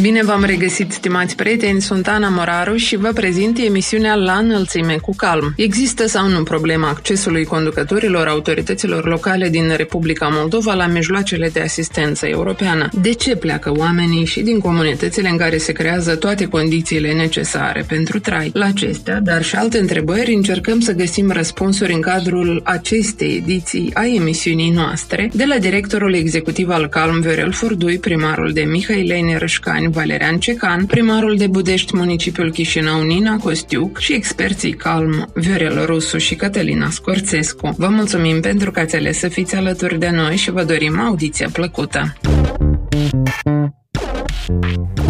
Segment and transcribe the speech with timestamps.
[0.00, 5.14] Bine v-am regăsit, stimați prieteni, sunt Ana Moraru și vă prezint emisiunea La înălțime cu
[5.16, 5.52] calm.
[5.56, 12.26] Există sau nu problema accesului conducătorilor autorităților locale din Republica Moldova la mijloacele de asistență
[12.26, 12.88] europeană?
[12.92, 18.20] De ce pleacă oamenii și din comunitățile în care se creează toate condițiile necesare pentru
[18.20, 18.50] trai?
[18.54, 24.06] La acestea, dar și alte întrebări, încercăm să găsim răspunsuri în cadrul acestei ediții a
[24.06, 30.38] emisiunii noastre, de la directorul executiv al Calm, Viorel Furdui, primarul de Mihailene Rășcani, Valerian
[30.38, 36.90] Cecan, primarul de Budești, municipiul Chișinău, Nina Costiuc și experții Calm, Viorel Rusu și Cătălina
[36.90, 37.74] Scorțescu.
[37.76, 41.48] Vă mulțumim pentru că ați ales să fiți alături de noi și vă dorim audiție
[41.52, 42.14] plăcută.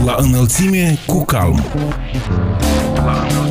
[0.05, 1.65] La înălțime cu calm.
[2.95, 3.50] La înălțime.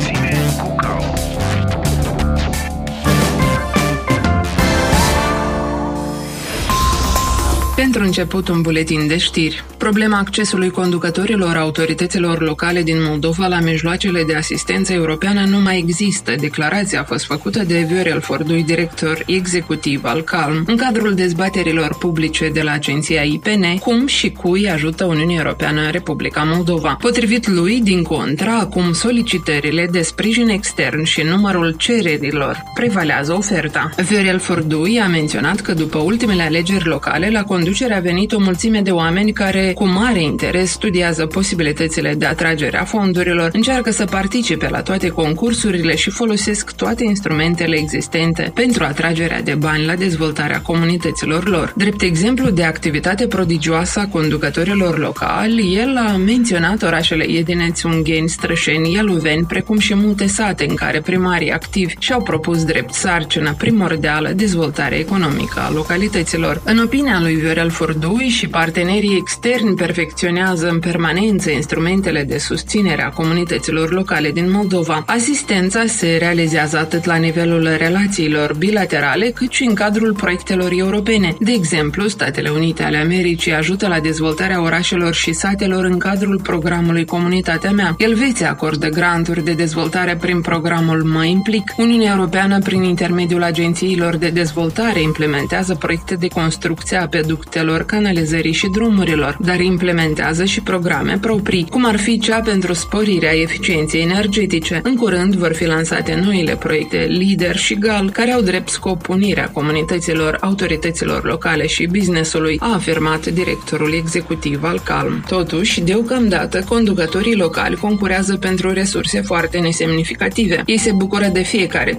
[7.80, 9.64] Pentru început, un buletin de știri.
[9.78, 16.34] Problema accesului conducătorilor autorităților locale din Moldova la mijloacele de asistență europeană nu mai există.
[16.40, 22.48] Declarația a fost făcută de Viorel Fordui, director executiv al CALM, în cadrul dezbaterilor publice
[22.48, 26.96] de la agenția IPN, cum și cui ajută Uniunea Europeană în Republica Moldova.
[27.00, 33.90] Potrivit lui, din contra, acum solicitările de sprijin extern și numărul cererilor prevalează oferta.
[34.08, 38.38] Viorel Fordui a menționat că după ultimele alegeri locale, la conducerea conducere a venit o
[38.38, 44.04] mulțime de oameni care cu mare interes studiază posibilitățile de atragere a fondurilor, încearcă să
[44.04, 50.60] participe la toate concursurile și folosesc toate instrumentele existente pentru atragerea de bani la dezvoltarea
[50.60, 51.72] comunităților lor.
[51.76, 58.92] Drept exemplu de activitate prodigioasă a conducătorilor locali, el a menționat orașele Edineți, Ungheni, Strășeni,
[58.92, 64.98] Ialuveni, precum și multe sate în care primarii activi și-au propus drept sarcină primordială dezvoltarea
[64.98, 66.60] economică a localităților.
[66.64, 73.02] În opinia lui Viorel al Fordui și partenerii externi perfecționează în permanență instrumentele de susținere
[73.02, 75.02] a comunităților locale din Moldova.
[75.06, 81.34] Asistența se realizează atât la nivelul relațiilor bilaterale, cât și în cadrul proiectelor europene.
[81.40, 87.04] De exemplu, Statele Unite ale Americii ajută la dezvoltarea orașelor și satelor în cadrul programului
[87.04, 87.94] Comunitatea mea.
[87.98, 91.74] Elveția acordă granturi de dezvoltare prin programul Mă Implic.
[91.76, 98.52] Uniunea Europeană, prin intermediul agențiilor de dezvoltare, implementează proiecte de construcție a peduct proiectelor, canalizării
[98.52, 104.80] și drumurilor, dar implementează și programe proprii, cum ar fi cea pentru sporirea eficienței energetice.
[104.82, 109.50] În curând vor fi lansate noile proiecte LIDER și GAL, care au drept scop unirea
[109.52, 115.24] comunităților, autorităților locale și businessului, a afirmat directorul executiv al CALM.
[115.28, 120.62] Totuși, deocamdată, conducătorii locali concurează pentru resurse foarte nesemnificative.
[120.66, 121.96] Ei se bucură de fiecare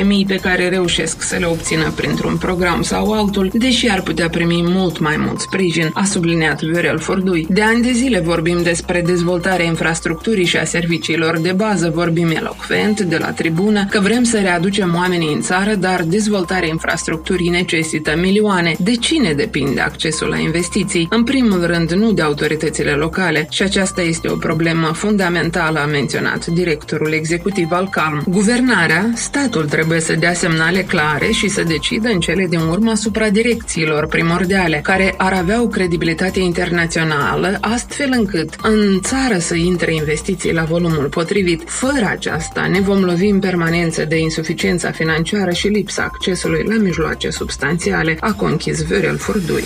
[0.00, 4.28] 5-7 mii pe care reușesc să le obțină printr-un program sau altul, deși ar putea
[4.28, 7.46] primi mult mai mult sprijin, a subliniat Viorel Fordui.
[7.48, 13.00] De ani de zile vorbim despre dezvoltarea infrastructurii și a serviciilor de bază, vorbim elocvent
[13.00, 18.74] de la tribună că vrem să readucem oamenii în țară, dar dezvoltarea infrastructurii necesită milioane.
[18.78, 21.06] De cine depinde accesul la investiții?
[21.10, 26.46] În primul rând, nu de autoritățile locale și aceasta este o problemă fundamentală, a menționat
[26.46, 28.22] directorul executiv al CALM.
[28.28, 33.28] Guvernarea, statul trebuie să dea semnale clare și să decidă în cele din urmă asupra
[33.28, 39.94] direcțiilor primordiale mondiale, care ar avea o credibilitate internațională, astfel încât în țară să intre
[39.94, 41.62] investiții la volumul potrivit.
[41.66, 47.30] Fără aceasta, ne vom lovi în permanență de insuficiența financiară și lipsa accesului la mijloace
[47.30, 49.64] substanțiale, a conchis Viorel Furdui.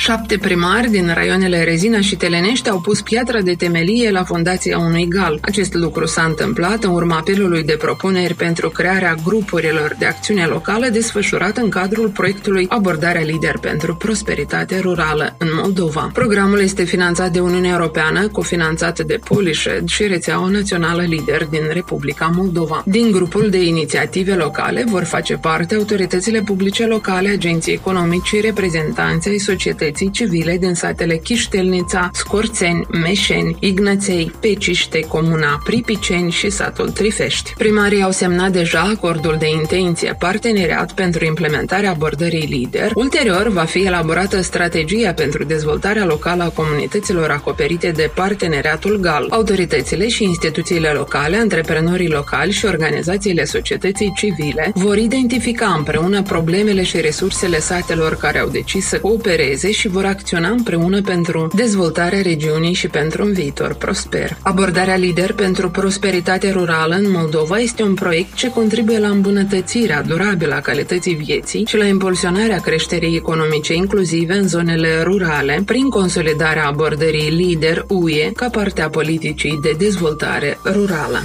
[0.00, 5.08] Șapte primari din raioanele Rezina și Telenești au pus piatra de temelie la fundația unui
[5.08, 5.38] gal.
[5.40, 10.88] Acest lucru s-a întâmplat în urma apelului de propuneri pentru crearea grupurilor de acțiune locală
[10.88, 16.10] desfășurat în cadrul proiectului Abordarea Lider pentru Prosperitate Rurală în Moldova.
[16.12, 22.32] Programul este finanțat de Uniunea Europeană, cofinanțat de Polished și rețeaua națională Lider din Republica
[22.34, 22.82] Moldova.
[22.86, 29.30] Din grupul de inițiative locale vor face parte autoritățile publice locale, agenții economici și reprezentanții
[29.30, 36.90] ai societății societății civile din satele Chiștelnița, Scorțeni, Meșeni, Ignăței, Peciște, Comuna Pripiceni și satul
[36.90, 37.52] Trifești.
[37.56, 42.90] Primarii au semnat deja acordul de intenție parteneriat pentru implementarea abordării lider.
[42.94, 49.26] Ulterior va fi elaborată strategia pentru dezvoltarea locală a comunităților acoperite de parteneriatul GAL.
[49.30, 57.00] Autoritățile și instituțiile locale, antreprenorii locali și organizațiile societății civile vor identifica împreună problemele și
[57.00, 62.88] resursele satelor care au decis să coopereze și vor acționa împreună pentru dezvoltarea regiunii și
[62.88, 64.36] pentru un viitor prosper.
[64.42, 70.54] Abordarea lider pentru prosperitate rurală în Moldova este un proiect ce contribuie la îmbunătățirea durabilă
[70.54, 77.30] a calității vieții și la impulsionarea creșterii economice inclusive în zonele rurale prin consolidarea abordării
[77.30, 81.18] lider UE ca parte a politicii de dezvoltare rurală.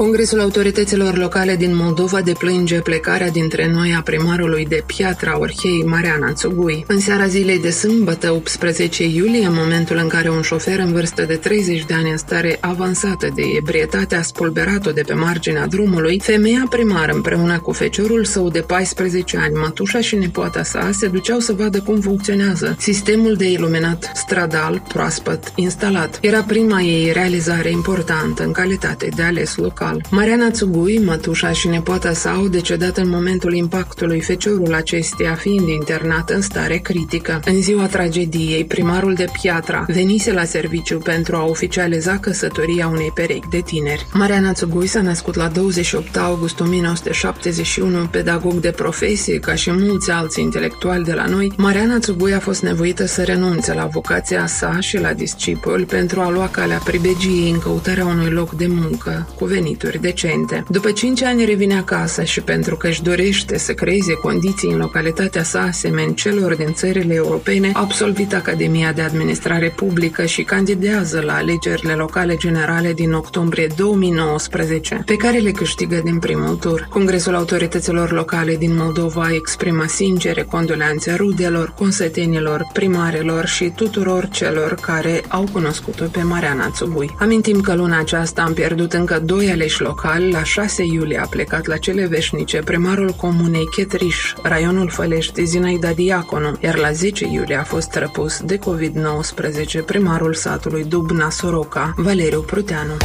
[0.00, 6.32] Congresul Autorităților Locale din Moldova deplânge plecarea dintre noi a primarului de Piatra Orhei Mariana
[6.32, 6.84] Țugui.
[6.86, 11.24] În seara zilei de sâmbătă, 18 iulie, în momentul în care un șofer în vârstă
[11.24, 16.20] de 30 de ani în stare avansată de ebrietate a spulberat-o de pe marginea drumului,
[16.22, 21.38] femeia primar împreună cu feciorul său de 14 ani, mătușa și nepoata sa, se duceau
[21.38, 26.18] să vadă cum funcționează sistemul de iluminat stradal proaspăt instalat.
[26.20, 30.06] Era prima ei realizare importantă în calitate de ales local local.
[30.10, 36.30] Mariana Țugui, mătușa și nepoata sa au decedat în momentul impactului, feciorul acesteia fiind internat
[36.30, 37.40] în stare critică.
[37.44, 43.48] În ziua tragediei, primarul de Piatra venise la serviciu pentru a oficializa căsătoria unei perechi
[43.50, 44.06] de tineri.
[44.12, 50.40] Mariana Țugui s-a născut la 28 august 1971, pedagog de profesie, ca și mulți alți
[50.40, 54.98] intelectuali de la noi, Mariana Țugui a fost nevoită să renunțe la vocația sa și
[54.98, 59.79] la discipol pentru a lua calea pribegiei în căutarea unui loc de muncă cu venit
[59.80, 60.64] venituri decente.
[60.68, 65.42] După 5 ani revine acasă și pentru că își dorește să creeze condiții în localitatea
[65.42, 71.34] sa asemeni celor din țările europene, a absolvit Academia de Administrare Publică și candidează la
[71.34, 76.86] alegerile locale generale din octombrie 2019, pe care le câștigă din primul tur.
[76.90, 85.22] Congresul Autorităților Locale din Moldova exprimă sincere condoleanțe rudelor, consătenilor, primarilor și tuturor celor care
[85.28, 87.14] au cunoscut-o pe Mariana Țugui.
[87.18, 91.26] Amintim că luna aceasta am pierdut încă doi aleși aleși locali, la 6 iulie a
[91.26, 97.56] plecat la cele veșnice primarul comunei Chetriș, raionul Fălești, Zinaida Diaconu, iar la 10 iulie
[97.56, 102.96] a fost răpus de COVID-19 primarul satului Dubna Soroca, Valeriu Pruteanu.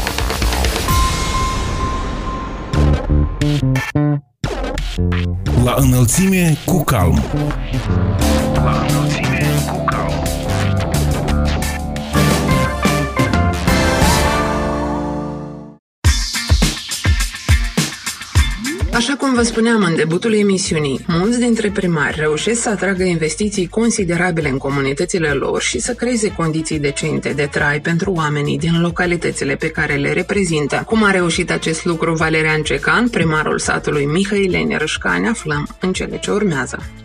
[5.64, 7.24] La înălțime cu calm.
[8.54, 9.25] La înălțime.
[18.96, 24.50] Așa cum vă spuneam în debutul emisiunii, mulți dintre primari reușesc să atragă investiții considerabile
[24.50, 29.70] în comunitățile lor și să creeze condiții decente de trai pentru oamenii din localitățile pe
[29.70, 30.84] care le reprezintă.
[30.86, 36.32] Cum a reușit acest lucru Valerian Cecan, primarul satului Mihailene Râșcani, aflăm în cele ce
[36.32, 37.05] urmează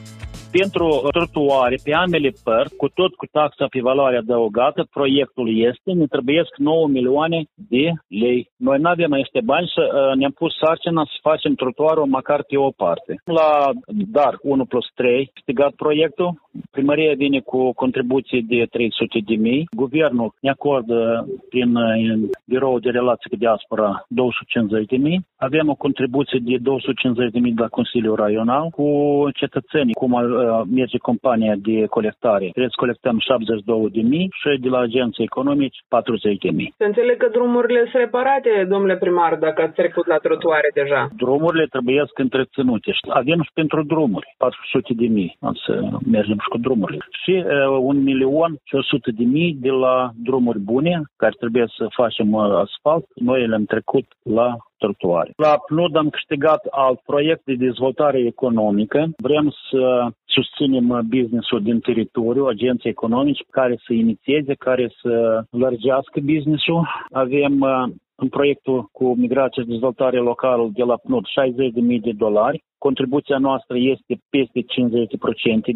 [0.51, 6.07] pentru trotuare pe ambele părți, cu tot cu taxa pe valoare adăugată, proiectul este, ne
[6.07, 8.51] trebuie 9 milioane de lei.
[8.57, 12.57] Noi nu avem aceste bani să uh, ne-am pus sarcina să facem trotuarul măcar pe
[12.57, 13.13] o parte.
[13.25, 19.69] La DAR 1 plus 3, stigat proiectul, primăria vine cu contribuții de 300 de mii,
[19.77, 25.75] guvernul ne acordă prin uh, birou de relații cu diaspora 250 de mii, avem o
[25.75, 28.87] contribuție de 250 de mii de la Consiliul Raional cu
[29.35, 32.47] cetățenii, cum uh, merge compania de colectare.
[32.55, 36.75] Trebuie să colectăm 72 de mii și de la agenții economici 40 de mii.
[36.77, 41.09] Să înțeleg că drumurile sunt reparate, domnule primar, dacă ați trecut la trotuare deja.
[41.17, 42.91] Drumurile trebuie să întreținute.
[43.09, 45.37] Avem și pentru drumuri 400 de mii.
[45.67, 45.73] Să
[46.11, 47.05] mergem și cu drumurile.
[47.23, 51.87] Și uh, un milion și 100 de mii de la drumuri bune, care trebuie să
[51.91, 53.05] facem uh, asfalt.
[53.15, 55.31] Noi le-am trecut la trotuare.
[55.37, 59.01] La PNUD am câștigat alt proiect de dezvoltare economică.
[59.17, 59.83] Vrem să
[60.25, 66.89] susținem businessul din teritoriu, agenții economici care să inițieze, care să lărgească businessul.
[67.25, 67.85] Avem uh,
[68.23, 73.77] în proiectul cu migrație și dezvoltare locală de la PNUD 60.000 de dolari contribuția noastră
[73.95, 74.65] este peste 50%,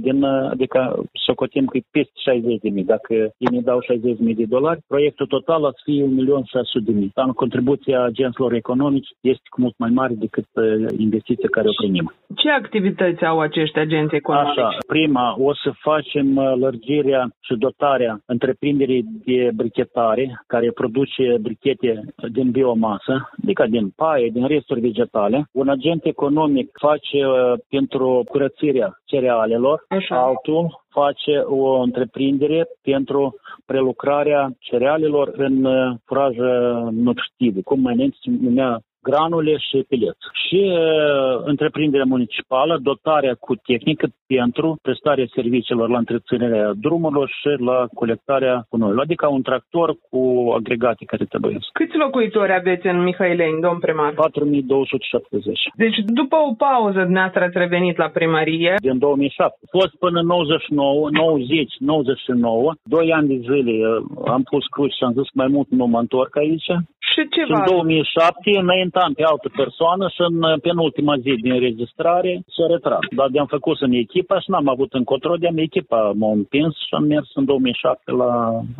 [0.06, 0.78] din, adică
[1.26, 2.84] socotim că e peste 60 de mii.
[2.84, 6.92] Dacă ei ne dau 60 de mii de dolari, proiectul total ar fi 1.600 de
[6.92, 7.10] mii.
[7.14, 10.64] Dar contribuția agenților economici este cu mult mai mare decât uh,
[10.98, 12.12] investiția care o primim.
[12.36, 14.58] Ce activități au acești agenți economici?
[14.58, 22.00] Așa, prima, o să facem uh, lărgirea și dotarea întreprinderii de brichetare care produce brichete
[22.32, 25.48] din biomasă, adică din paie, din resturi vegetale.
[25.52, 30.22] Un agent economic face face uh, pentru curățirea cerealelor, Așa.
[30.22, 33.34] altul face o întreprindere pentru
[33.66, 36.48] prelucrarea cerealelor în uh, furajă
[36.92, 40.18] nutritivă, cum mai înainte se numea granule și pileț.
[40.44, 47.78] Și uh, întreprinderea municipală, dotarea cu tehnică pentru prestarea serviciilor la întreținerea drumurilor și la
[47.94, 50.20] colectarea gunoiului, adică un tractor cu
[50.58, 51.58] agregate care trebuie.
[51.72, 54.12] Câți locuitori aveți în Mihaileni, domn primar?
[54.12, 55.58] 4270.
[55.74, 58.74] Deci după o pauză dumneavoastră ați revenit la primărie?
[58.80, 59.58] Din 2007.
[59.70, 65.12] Fost până 99, 90, 99, doi ani de zile uh, am pus cruci și am
[65.12, 66.68] zis mai mult nu mă întorc aici.
[67.14, 72.32] Și ce și în 2007 înaintam pe altă persoană și în penultima zi din registrare
[72.54, 73.04] s-a retras.
[73.18, 77.04] Dar de-am făcut în echipa și n-am avut încotro, de-am echipa m-a împins și am
[77.04, 78.30] mers în 2007 la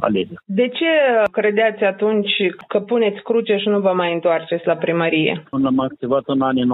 [0.06, 0.42] alegeri.
[0.44, 0.90] De ce
[1.30, 2.34] credeați atunci
[2.68, 5.42] că puneți cruce și nu vă mai întoarceți la primărie?
[5.50, 6.68] Am activat în anii 90-99,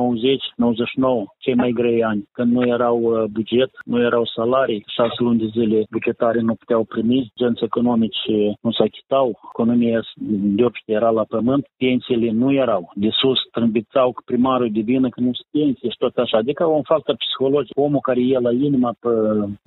[1.39, 5.49] cei mai grei ani, când nu erau uh, buget, nu erau salarii, șase luni de
[5.57, 8.23] zile bugetare nu puteau primi, genți economici
[8.61, 10.01] nu se achitau, economia
[10.59, 12.91] de era la pământ, pensiile nu erau.
[12.95, 16.37] De sus trâmbițau că primarul de vină că nu sunt pensii și tot așa.
[16.39, 19.09] Adică un factor psihologic, omul care e la inima pe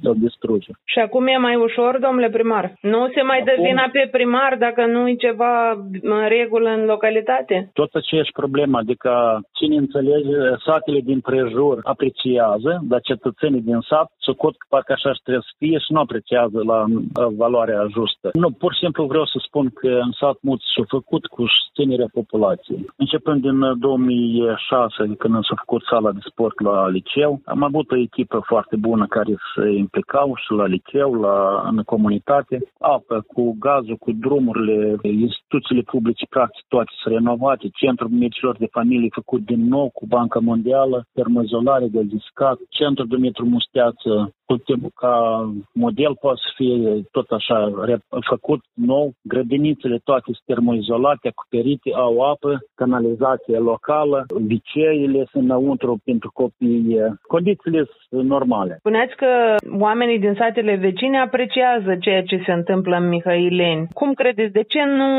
[0.09, 0.71] o distruge.
[0.83, 2.73] Și acum e mai ușor, domnule primar?
[2.81, 3.53] Nu se mai acum...
[3.55, 5.71] dă vina pe primar dacă nu e ceva
[6.01, 7.69] în regulă în localitate?
[7.73, 9.11] Tot aceeași problemă, adică
[9.57, 15.47] cine înțelege, satele din prejur apreciază, dar cetățenii din sat socot că parcă așa trebuie
[15.49, 16.79] să fie și nu apreciază la
[17.41, 18.29] valoarea justă.
[18.33, 22.09] Nu, pur și simplu vreau să spun că în sat mulți s-au făcut cu susținerea
[22.11, 22.85] populației.
[22.95, 27.97] Începând din 2006, uh, când s-a făcut sala de sport la liceu, am avut o
[27.97, 32.55] echipă foarte bună care se implicau și la liceu, la, în comunitate.
[32.79, 39.09] Apă, cu gazul, cu drumurile, instituțiile publice, practic toate sunt renovate, centrul medicilor de familie
[39.11, 44.33] făcut din nou cu Banca Mondială, termozolare de discat, centrul Dumitru Musteață
[44.95, 45.15] ca
[45.73, 47.71] model poate să fie tot așa
[48.29, 56.31] făcut nou, grădinițele toate sunt termoizolate, acoperite, au apă, canalizație locală, liceile sunt înăuntru pentru
[56.33, 56.97] copii,
[57.27, 58.75] condițiile sunt normale.
[58.79, 63.87] Spuneați că oamenii din satele vecine apreciază ceea ce se întâmplă în Mihaileni.
[63.93, 65.09] Cum credeți, de ce nu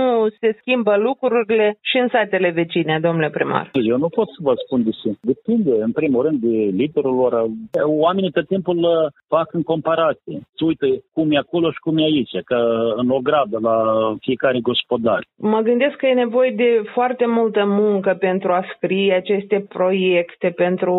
[0.40, 3.70] se schimbă lucrurile și în satele vecine, domnule primar?
[3.72, 5.10] Eu nu pot să vă spun de ce.
[5.20, 7.46] Depinde, în primul rând, de liderul lor.
[7.86, 10.37] Oamenii tot timpul fac în comparație.
[10.56, 12.59] Se uită cum e acolo și cum e aici, că
[12.97, 13.76] în o gradă la
[14.21, 15.23] fiecare gospodar.
[15.37, 20.94] Mă gândesc că e nevoie de foarte multă muncă pentru a scrie aceste proiecte, pentru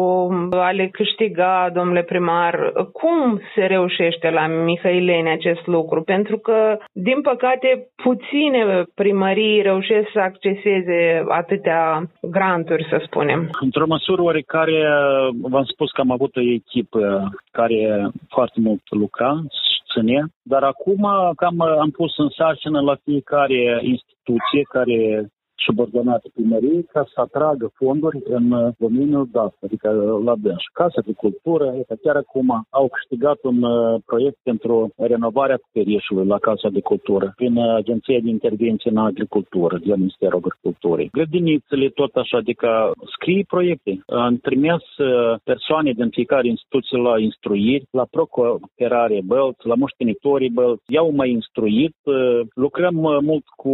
[0.52, 2.72] a le câștiga, domnule primar.
[2.92, 6.02] Cum se reușește la Mihailene acest lucru?
[6.02, 13.50] Pentru că, din păcate, puține primării reușesc să acceseze atâtea granturi, să spunem.
[13.62, 14.88] Într-o măsură oarecare,
[15.42, 19.42] v-am spus că am avut o echipă care foarte mult lucra,
[19.94, 21.02] ține, dar acum
[21.36, 28.20] cam am pus în sarcină la fiecare instituție care subordonate primăriei ca să atragă fonduri
[28.24, 30.64] în uh, domeniul DAS, adică uh, la dâns.
[30.74, 36.70] Casa de Cultură, chiar acum au câștigat un uh, proiect pentru renovarea acoperișului la Casa
[36.70, 41.10] de Cultură prin Agenția de Intervenție în Agricultură din Ministerul Agriculturii.
[41.12, 44.04] Grădinițele tot așa, adică scrie proiecte.
[44.06, 44.84] Am trimis
[45.44, 50.84] persoane din fiecare instituție la instruiri, la procooperare bălți, la moștenitorii bălți.
[50.88, 51.96] I-au mai instruit.
[52.54, 53.74] Lucrăm mult cu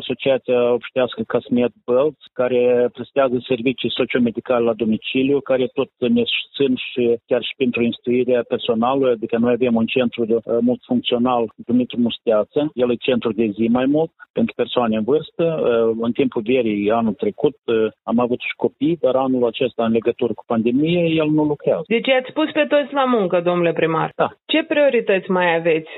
[0.00, 7.18] Asociația Obștească Casmet Bălți, care prestează servicii sociomedicale la domiciliu, care tot ne susțin și
[7.26, 12.00] chiar și pentru instruirea personalului, adică noi avem un centru de, uh, mult funcțional, Dumitru
[12.00, 15.44] Musteață, el e centru de zi mai mult pentru persoane în vârstă.
[15.44, 19.92] Uh, în timpul verii anul trecut uh, am avut și copii, dar anul acesta în
[19.92, 21.84] legătură cu pandemie el nu lucrează.
[21.86, 24.12] Deci ați pus pe toți la muncă, domnule primar.
[24.16, 24.28] Da.
[24.46, 25.90] Ce priorități mai aveți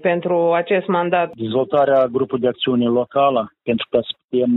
[0.00, 1.28] pentru acest mandat?
[1.34, 4.50] Dezvoltarea grupului de acțiune locală, pentru că să putem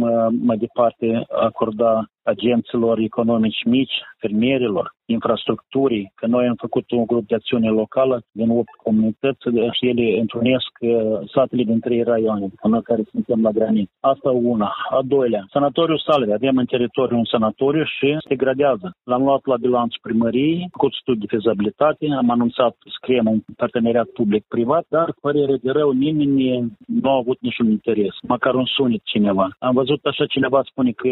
[0.44, 7.36] mai departe acorda agenților economici mici, fermierilor, infrastructurii, că noi am făcut un grup de
[7.36, 9.44] acțiune locală din 8 comunități
[9.78, 10.90] și ele întrunesc uh,
[11.34, 13.92] satele din trei raioane, până care suntem la graniță.
[14.00, 14.72] Asta una.
[14.90, 16.34] A doilea, sanatoriul Salve.
[16.34, 18.96] Avem în teritoriu un sanatoriu și se gradează.
[19.04, 24.86] L-am luat la bilanț primăriei, făcut studii de fezabilitate, am anunțat, scriem un parteneriat public-privat,
[24.90, 29.50] dar, părere de rău, nimeni nu a avut niciun interes, măcar un sunet cineva.
[29.60, 31.10] Am văzut așa cineva spune că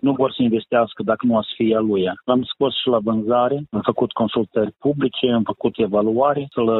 [0.00, 2.04] nu vor să investească dacă nu o să fie a lui.
[2.28, 6.70] L-am scos și la vânzare, am făcut consultări publice, am făcut evaluare, să-l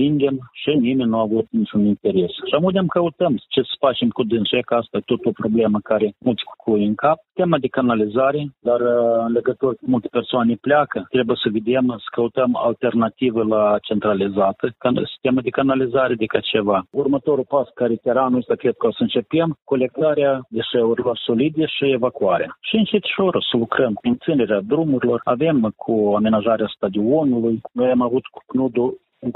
[0.00, 2.32] vindem și nimeni nu a avut niciun interes.
[2.48, 6.14] Și am căutăm ce să facem cu dânsul, că asta e tot o problemă care
[6.26, 7.18] mulți cu în cap.
[7.40, 12.08] Tema de canalizare, dar uh, în legătură cu multe persoane pleacă, trebuie să vedem, să
[12.16, 14.64] căutăm alternativă la centralizată,
[15.12, 16.78] sistemă de canalizare de ca ceva.
[16.90, 21.84] Următorul pas care chiar anul ăsta cred că o să începem, colectarea deșeurilor solide și
[21.98, 22.50] evacuarea.
[22.68, 23.98] Și în încet și oră să lucrăm.
[24.02, 28.76] Menținerea drumurilor, avem cu amenajarea stadionului, noi am avut cu PNUD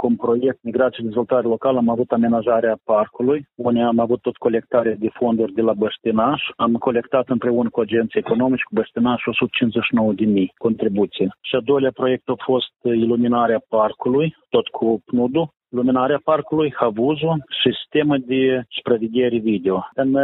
[0.02, 4.94] un proiect Migrație și Dezvoltare Locală am avut amenajarea parcului, unde am avut tot colectarea
[4.98, 6.42] de fonduri de la Băștinaș.
[6.56, 11.36] Am colectat împreună cu agenții economici cu Băștinaș 159 de mii contribuție.
[11.40, 18.16] Și a doilea proiect a fost iluminarea parcului, tot cu PNUD-ul, luminarea parcului, havuzul, sistemă
[18.18, 19.88] de supraveghere video.
[19.94, 20.16] În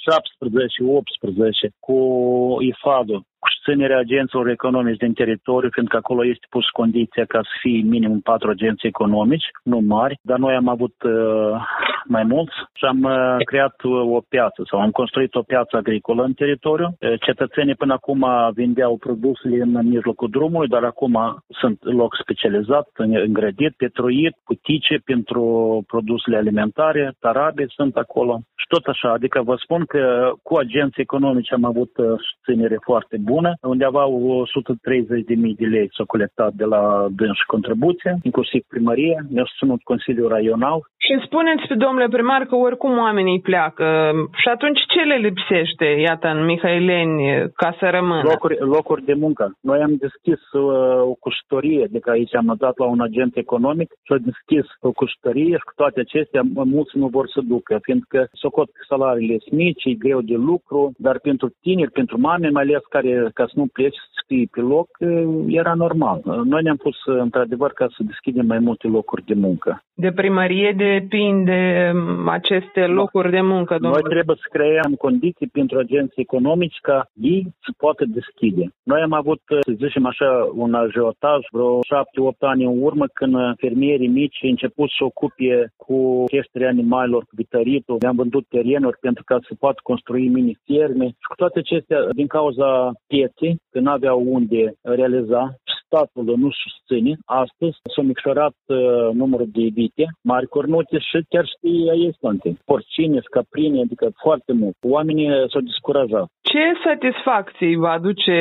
[0.00, 1.96] 17-18 cu
[2.60, 7.82] IFAD-ul, cu susținerea agenților economici din teritoriu, fiindcă acolo este pus condiția ca să fie
[7.82, 11.60] minim patru agenții economici, nu mari, dar noi am avut uh,
[12.04, 16.22] mai mulți și am uh, creat uh, o piață sau am construit o piață agricolă
[16.22, 16.88] în teritoriu.
[16.88, 23.72] Uh, cetățenii până acum vindeau produsele în mijlocul drumului, dar acum sunt loc specializat, îngrădit,
[23.76, 25.42] petruit, cutice pentru
[25.86, 29.10] produsele alimentare, tarabe sunt acolo și tot așa.
[29.12, 35.60] Adică vă spun că cu agenții economici am avut uh, susținere foarte bună, undeva 130.000
[35.60, 36.82] de lei s-au colectat de la
[37.20, 40.78] dânsi contribuție, inclusiv primărie, ne-a susținut Consiliul Raional.
[41.04, 43.86] Și spuneți, domnule primar, că oricum oamenii pleacă.
[44.42, 47.22] Și atunci ce le lipsește, iată, în Mihaileni,
[47.60, 48.22] ca să rămână?
[48.32, 49.44] Locuri, locuri de muncă.
[49.60, 50.62] Noi am deschis uh,
[51.12, 55.54] o custorie, adică aici am dat la un agent economic și am deschis o custorie
[55.60, 56.42] și cu toate acestea
[56.76, 61.18] mulți nu vor să ducă, fiindcă socot salariile sunt mici, e greu de lucru, dar
[61.18, 64.88] pentru tineri, pentru mame, mai ales care, ca să nu pleci, să fie pe loc,
[65.46, 66.20] era normal.
[66.44, 69.82] Noi ne-am pus, într-adevăr, ca să deschidem mai multe locuri de muncă.
[69.94, 74.00] De primărie depinde um, aceste locuri de muncă, domnule?
[74.02, 78.64] Noi trebuie să creăm condiții pentru agenții economici ca ei să poată deschide.
[78.82, 84.16] Noi am avut, să zicem așa, un ajotaj vreo șapte-opt ani în urmă când fermierii
[84.20, 87.96] mici au început să ocupe cu creșterea animalelor, cu vităritul.
[88.00, 92.92] Ne-am vândut terenuri pentru ca să poată construi mini-ferme și cu toate acestea, din cauza
[93.06, 95.54] pieței, că nu aveau unde realiza,
[95.90, 97.12] statul nu susține.
[97.42, 98.78] Astăzi s-a micșorat uh,
[99.20, 102.48] numărul de vite, mari cornute și chiar și aiestante.
[102.70, 104.76] Porcine, scaprine, adică foarte mult.
[104.96, 106.26] Oamenii s-au descurajat.
[106.50, 108.36] Ce satisfacții va aduce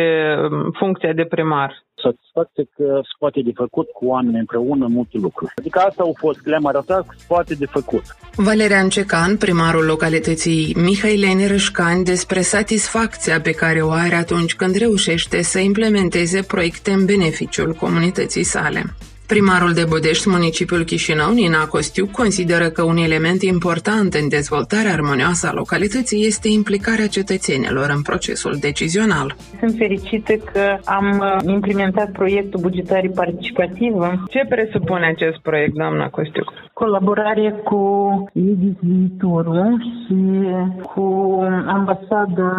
[0.51, 1.71] um, funcția de primar?
[2.07, 5.51] satisfacție că se poate de făcut cu oameni împreună multe lucruri.
[5.55, 8.03] Adică asta au fost, le-am arătat că se poate de făcut.
[8.35, 15.41] Valerian Cecan, primarul localității Mihaileni Râșcani, despre satisfacția pe care o are atunci când reușește
[15.41, 17.05] să implementeze proiecte în
[17.39, 18.93] beneficiul comunității sale.
[19.35, 25.47] Primarul de Bădești, municipiul Chișinău, Nina Costiu, consideră că un element important în dezvoltarea armonioasă
[25.47, 29.35] a localității este implicarea cetățenilor în procesul decizional.
[29.59, 33.93] Sunt fericită că am uh, implementat proiectul bugetare participativ.
[34.29, 36.43] Ce presupune acest proiect, doamna Costiu?
[36.73, 37.81] Colaborare cu
[38.33, 39.69] EDIS Viitorul
[40.01, 40.17] și
[40.89, 41.05] cu
[41.77, 42.51] ambasada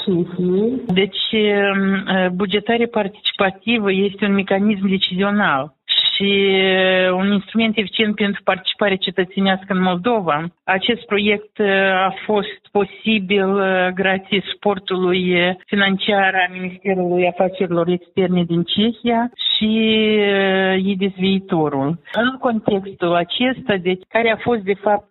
[0.00, 0.82] Cehiei.
[1.00, 5.75] Deci, um, bugetare participativă este un mecanism decizional
[6.16, 10.44] și uh, un instrument eficient pentru participare cetățenească în Moldova.
[10.64, 11.66] Acest proiect uh,
[12.06, 15.34] a fost posibil uh, grație sportului
[15.66, 19.70] financiar a Ministerului Afacerilor Externe din Cehia și
[20.76, 21.98] IDIS Viitorul.
[22.12, 25.04] În contextul acesta, deci, care a fost de fapt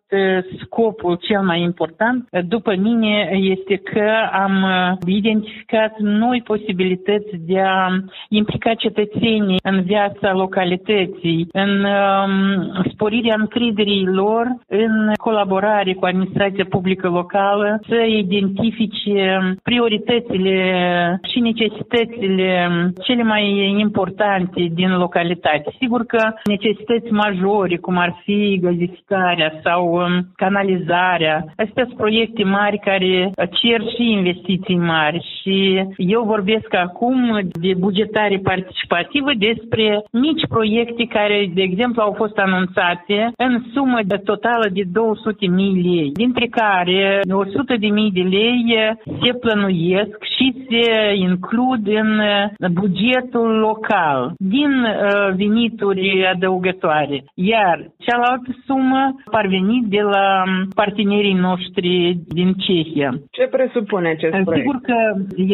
[0.64, 4.66] scopul cel mai important, după mine, este că am
[5.06, 7.88] identificat noi posibilități de a
[8.30, 10.95] implica cetățenii în viața localității,
[11.52, 12.34] în um,
[12.92, 20.58] sporirea încrederii lor, în colaborare cu administrația publică locală, să identifice prioritățile
[21.32, 22.70] și necesitățile
[23.04, 25.76] cele mai importante din localitate.
[25.80, 31.46] Sigur că necesități majore, cum ar fi gazificarea sau Um, canalizarea.
[31.56, 38.38] Astea sunt proiecte mari care cer și investiții mari și eu vorbesc acum de bugetare
[38.44, 44.84] participativă despre mici proiecte care, de exemplu, au fost anunțate în sumă de totală de
[44.92, 48.64] 200 mii lei, dintre care 100 de mii de lei
[49.22, 52.22] se plănuiesc și se includ în
[52.72, 57.24] bugetul local din uh, venituri adăugătoare.
[57.34, 60.44] Iar cealaltă sumă parvenit de la
[60.76, 63.12] partenerii noștri din Cehia.
[63.32, 64.66] Ce presupune acest proiect?
[64.66, 64.98] Sigur că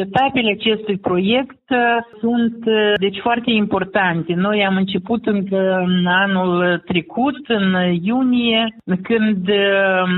[0.06, 1.78] etapele acestui proiect uh,
[2.20, 4.34] sunt uh, deci foarte importante.
[4.34, 9.58] Noi am început încă în anul trecut, în iunie, când uh,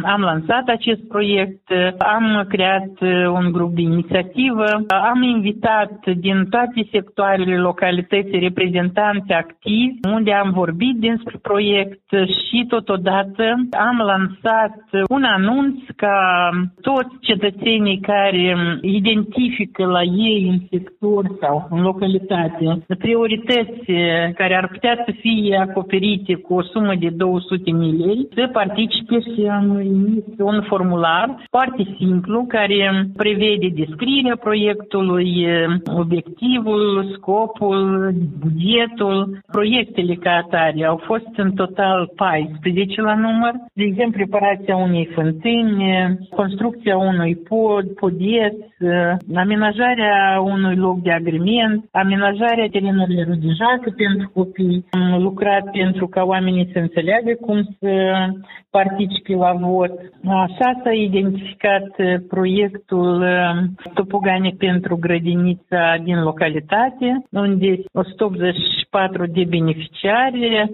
[0.03, 2.91] am lansat acest proiect, am creat
[3.33, 4.65] un grup de inițiativă,
[5.11, 12.09] am invitat din toate sectoarele localității reprezentanți activi, unde am vorbit despre proiect
[12.47, 13.43] și totodată
[13.87, 16.49] am lansat un anunț ca
[16.81, 23.83] toți cetățenii care identifică identifică la ei în sector sau în localitate priorități
[24.35, 29.19] care ar putea să fie acoperite cu o sumă de 200 mii lei, să participe
[29.19, 29.73] și în
[30.37, 35.47] un formular foarte simplu care prevede descrierea proiectului,
[35.85, 39.41] obiectivul, scopul, bugetul.
[39.51, 45.83] Proiectele ca atare au fost în total 14 la număr, de exemplu, reparația unei fântâni,
[46.29, 48.55] construcția unui pod, podeț,
[49.35, 54.82] amenajarea unui loc de agrement, amenajarea terenurilor de joacă pentru copii.
[54.89, 57.91] Am lucrat pentru ca oamenii să înțeleagă cum să
[58.69, 59.91] participe la vot.
[60.25, 61.87] Așa s-a identificat
[62.27, 63.25] proiectul
[63.93, 70.71] Topogane pentru grădinița din localitate, unde 184 de beneficiari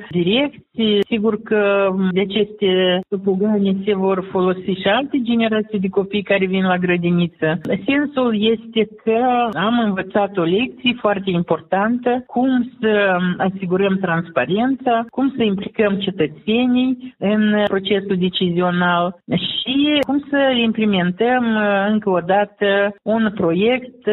[0.79, 1.13] direcții.
[1.15, 6.63] Sigur că de aceste topogane se vor folosi și alte generații de copii care vin
[6.63, 7.59] la grădiniță.
[7.85, 9.19] Sensul este că
[9.53, 17.63] am învățat o lecție foarte importantă, cum să asigurăm transparența, cum să implicăm cetățenii în
[17.67, 21.45] procesul decizional și cum să implementăm
[21.91, 24.03] încă o dată un proiect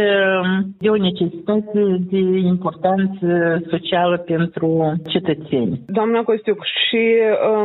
[0.79, 3.27] de o necesitate de importanță
[3.71, 5.81] socială pentru cetățeni.
[5.87, 7.17] Doamna Costiuc, și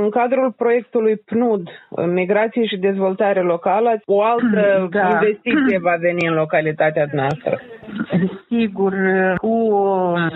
[0.01, 1.67] în cadrul proiectului PNUD,
[2.06, 5.08] Migrație și Dezvoltare Locală, o altă da.
[5.08, 7.60] investiție va veni în localitatea noastră.
[8.47, 8.93] Sigur,
[9.38, 9.73] cu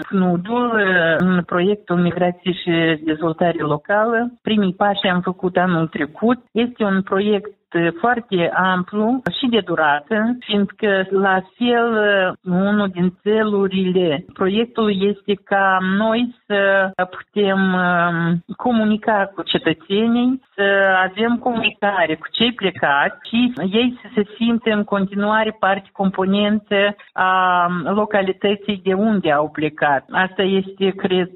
[0.09, 0.79] PNUD-ul,
[1.17, 6.37] în proiectul Migrație și Dezvoltare Locală, primii pași am făcut anul trecut.
[6.51, 7.51] Este un proiect
[7.99, 11.89] foarte amplu și de durată, fiindcă la fel
[12.43, 21.37] unul din țelurile proiectului este ca noi să putem um, comunica cu cetățenii, să avem
[21.37, 28.81] comunicare cu cei plecați și ei să se simtă în continuare parte componentă a localității
[28.83, 30.05] de unde au plecat.
[30.11, 31.29] Asta este, cred,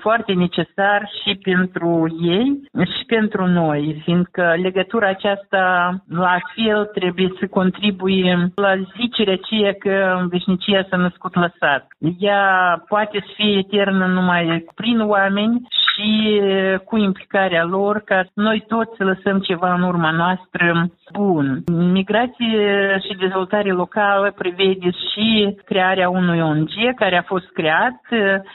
[0.00, 2.60] foarte necesar și pentru ei
[2.96, 10.26] și pentru noi, fiindcă legătura aceasta la fel trebuie să contribuie la zicerea aceea că
[10.28, 11.86] veșnicia s-a născut lăsat.
[12.18, 16.40] Ea poate să fie eternă numai prin oameni și
[16.84, 21.62] cu implicarea lor ca noi toți să lăsăm ceva în urma noastră bun.
[21.92, 28.00] Migrație și dezvoltare locală prevede și crearea unui ONG care a fost creat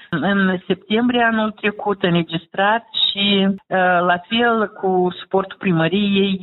[0.10, 3.48] în septembrie anul trecut, înregistrat și
[4.10, 6.40] la fel cu suportul primăriei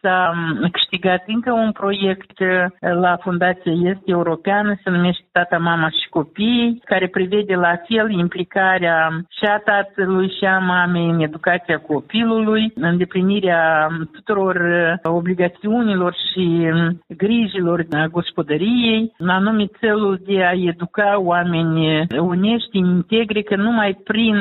[0.00, 0.34] s-a
[0.72, 2.38] câștigat încă un proiect
[2.80, 9.08] la Fundația Este Europeană, se numește Tata, Mama și Copii, care prevede la fel implicarea
[9.28, 12.35] și a tatălui și a mamei în educația copilului,
[12.74, 14.56] îndeplinirea tuturor
[15.02, 16.70] obligațiunilor și
[17.08, 24.36] grijilor gospodăriei, anume celul de a educa oameni unești, integri, că numai prin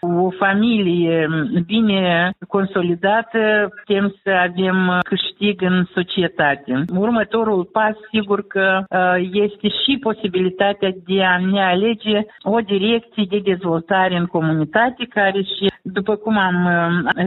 [0.00, 1.28] o familie
[1.66, 6.84] bine consolidată putem să avem câștig în societate.
[6.96, 8.84] Următorul pas, sigur că
[9.32, 15.70] este și posibilitatea de a ne alege o direcție de dezvoltare în comunitate care și,
[15.82, 16.68] după cum am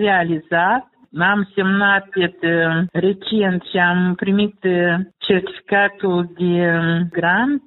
[0.10, 0.84] realizat,
[1.17, 2.08] am semnat
[2.91, 4.56] recent și am primit
[5.17, 6.54] certificatul de
[7.12, 7.63] grant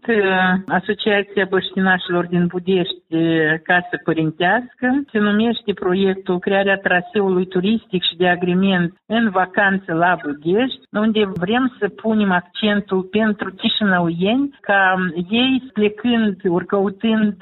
[0.67, 3.03] Asociația Băștinașilor din Budești
[3.63, 4.87] Casă Părintească.
[5.11, 11.75] Se numește proiectul Crearea traseului turistic și de agrement în vacanță la Budești, unde vrem
[11.79, 14.95] să punem accentul pentru chișinăuieni ca
[15.31, 17.37] ei plecând, ori căutând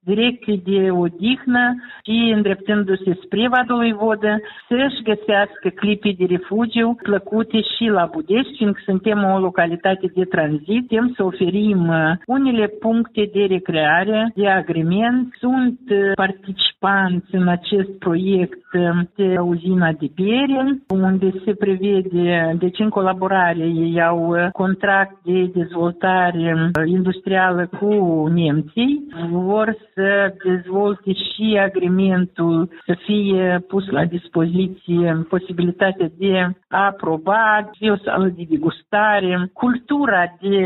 [0.00, 7.84] direcții de odihnă și îndreptându-se spre Vadului Vodă să-și găsească clipii de refugiu plăcute și
[7.84, 13.44] la Budești, fiindcă suntem o localitate de tranzit, putem să oferim uh, unele puncte de
[13.44, 15.34] recreare, de agrement.
[15.38, 22.78] Sunt uh, participanți în acest proiect uh, de uzina de bere, unde se prevede, deci
[22.78, 29.99] în colaborare, ei au contract de dezvoltare industrială cu nemții, vor să
[30.44, 38.26] dezvolte și agrementul, să fie pus la dispoziție posibilitatea de a aproba, de o sală
[38.26, 40.56] de degustare, cultura de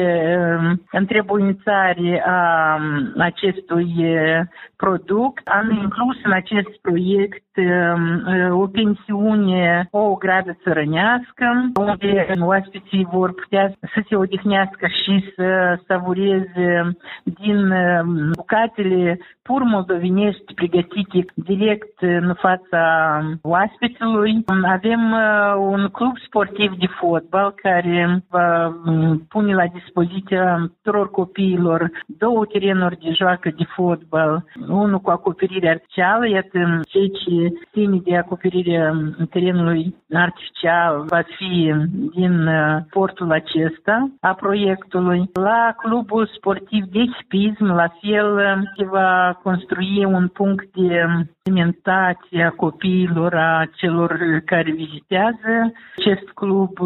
[0.59, 4.41] um, întrebuințare a um, acestui uh,
[4.77, 5.33] produs.
[5.45, 7.44] Am inclus în acest proiect
[8.51, 16.97] o pensiune o gradă țărănească, unde oaspeții vor putea să se odihnească și să savureze
[17.25, 17.73] din
[18.37, 22.83] bucatele pur moldovenești pregătite direct în fața
[23.43, 24.29] oaspeților.
[24.63, 25.15] Avem
[25.59, 28.75] un club sportiv de fotbal care va
[29.29, 36.29] pune la dispoziția tuturor copiilor două terenuri de joacă de fotbal, unul cu acoperire artificială,
[36.29, 38.93] iată cei ce ține de acoperire
[39.31, 41.75] terenului artificial va fi
[42.15, 42.49] din
[42.91, 45.31] portul acesta a proiectului.
[45.33, 51.05] La clubul sportiv de hipism, la fel, se va construi un punct de
[51.47, 56.79] alimentație a copiilor, a celor care vizitează acest club.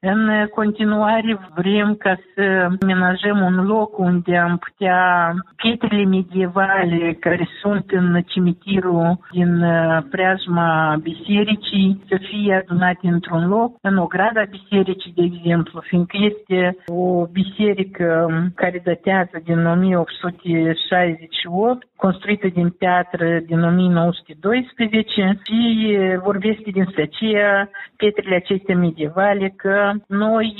[0.00, 7.90] În continuare vrem ca să menajăm un loc unde am putea pietrele medievale care sunt
[7.90, 15.22] în cimitirul din uh, preajma bisericii să fie adunate într-un loc, în ograda bisericii, de
[15.22, 23.62] exemplu, fiindcă este o biserică care datează din 1868, construită din piatră din
[24.04, 30.54] 1912 și vorbește din aceea pietrele acestea medievale că noi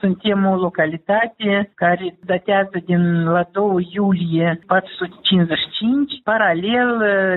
[0.00, 6.90] suntem o localitate care datează din la 2 iulie 455, paralel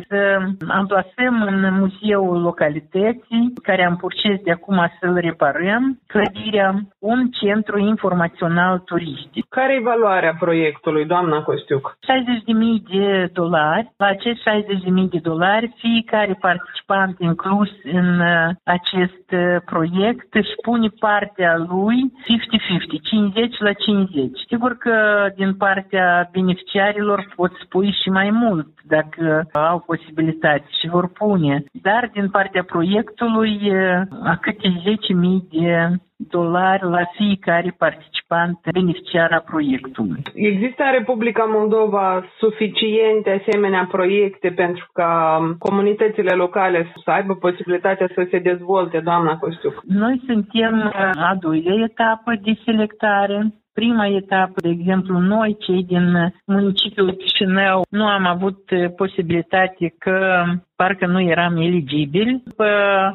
[0.08, 7.78] să amplasăm în muzeul localității, care am purces de acum să-l reparăm, clădirea, un centru
[7.80, 9.46] informațional turistic.
[9.50, 11.98] Care e valoarea proiectului, doamna Costiuc?
[11.98, 13.92] 60.000 de dolari.
[13.98, 18.22] La acești 60.000 de dolari, fiecare participant inclus în
[18.64, 19.26] acest
[19.66, 22.14] proiect își pune partea lui
[22.98, 24.32] 50-50, 50 la 50.
[24.48, 31.08] Sigur că din partea beneficiarilor pot spui și mai mult dacă au posibilitate și vor
[31.08, 31.64] pune.
[31.72, 33.72] Dar din partea proiectului
[34.24, 34.76] a câte 10.000
[35.50, 40.22] de dolari la fiecare participant beneficiar a proiectului.
[40.34, 48.28] Există în Republica Moldova suficiente asemenea proiecte pentru ca comunitățile locale să aibă posibilitatea să
[48.32, 49.84] se dezvolte, doamna Costiuc?
[49.84, 57.12] Noi suntem a doilea etapă de selectare prima etapă, de exemplu, noi, cei din municipiul
[57.12, 60.44] Chișinău, nu am avut eh, posibilitate că
[60.76, 62.42] parcă nu eram eligibili.
[62.46, 62.68] După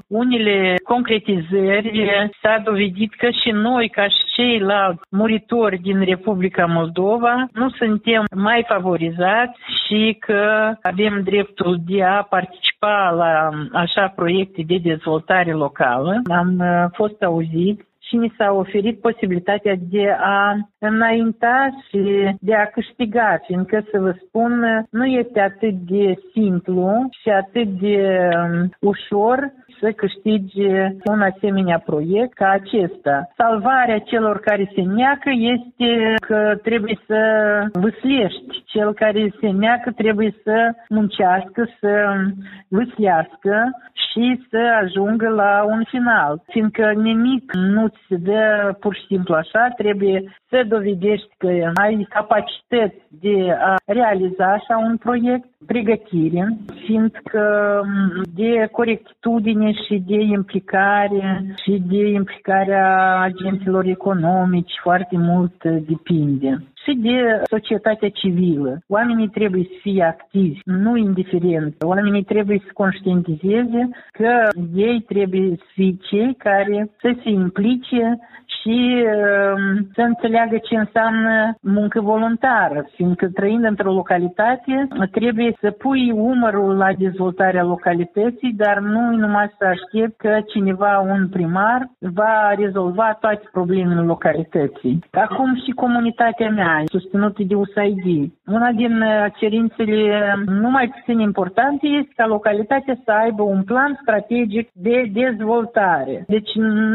[0.06, 2.10] unele concretizări
[2.42, 8.64] s-a dovedit că și noi, ca și ceilalți muritori din Republica Moldova, nu suntem mai
[8.68, 16.20] favorizați și că avem dreptul de a participa la așa proiecte de dezvoltare locală.
[16.28, 22.00] Am eh, fost auziți și ni s-a oferit posibilitatea de a înainta și
[22.40, 28.28] de a câștiga, fiindcă, să vă spun, nu este atât de simplu și atât de
[28.34, 30.60] um, ușor să câștigi
[31.04, 33.28] un asemenea proiect ca acesta.
[33.36, 37.20] Salvarea celor care se neacă este că trebuie să
[37.72, 38.62] vâslești.
[38.64, 41.92] Cel care se neacă trebuie să muncească, să
[42.68, 43.54] vâslească
[44.10, 46.42] și să ajungă la un final.
[46.46, 52.06] Fiindcă nimic nu ți se dă pur și simplu așa, trebuie să dovedești că ai
[52.08, 57.44] capacități de a realiza așa un proiect, pregătire, fiindcă
[58.34, 67.42] de corectitudine și de implicare și de implicarea agenților economici foarte mult depinde și de
[67.44, 68.78] societatea civilă.
[68.88, 71.76] Oamenii trebuie să fie activi, nu indiferenți.
[71.84, 78.18] Oamenii trebuie să conștientizeze că ei trebuie să fie cei care să se implice
[78.60, 86.10] și uh, să înțeleagă ce înseamnă muncă voluntară, fiindcă trăind într-o localitate trebuie să pui
[86.10, 93.16] umărul la dezvoltarea localității, dar nu numai să aștept că cineva, un primar, va rezolva
[93.20, 94.98] toate problemele localității.
[95.10, 98.32] Acum și comunitatea mea, susținută de USAID.
[98.46, 103.98] Una din uh, cerințele nu mai puțin importante este ca localitatea să aibă un plan
[104.02, 106.24] strategic de dezvoltare.
[106.26, 106.50] Deci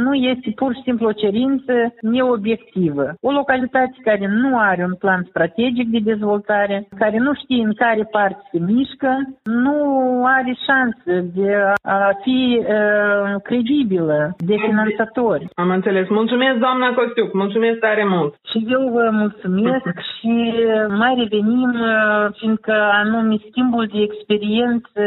[0.06, 3.14] nu este pur și simplu o cerință cerință neobiectivă.
[3.22, 8.04] O localitate care nu are un plan strategic de dezvoltare, care nu știe în care
[8.12, 9.12] parte se mișcă,
[9.44, 9.78] nu
[10.26, 15.48] are șansă de a fi uh, credibilă de finanțatori.
[15.56, 16.08] Am înțeles.
[16.10, 17.34] Mulțumesc, doamna Costiuc.
[17.34, 18.34] Mulțumesc tare mult.
[18.52, 20.54] Și eu vă mulțumesc și
[20.88, 21.76] mai revenim,
[22.32, 25.02] fiindcă anume schimbul de experiență